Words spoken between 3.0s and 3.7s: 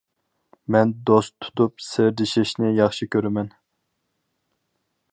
كۆرىمەن.